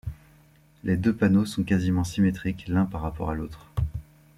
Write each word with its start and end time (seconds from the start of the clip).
Les 0.83 0.97
deux 0.97 1.15
panneaux 1.15 1.45
sont 1.45 1.61
quasiment 1.63 2.03
symétriques 2.03 2.67
l'un 2.67 2.85
par 2.87 3.01
rapport 3.01 3.29
à 3.29 3.35
l'autre. 3.35 3.67